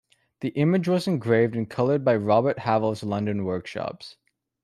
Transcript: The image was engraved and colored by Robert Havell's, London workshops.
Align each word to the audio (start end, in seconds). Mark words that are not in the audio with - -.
The 0.39 0.47
image 0.55 0.87
was 0.87 1.07
engraved 1.07 1.53
and 1.55 1.69
colored 1.69 2.03
by 2.03 2.15
Robert 2.15 2.57
Havell's, 2.57 3.03
London 3.03 3.43
workshops. 3.45 4.17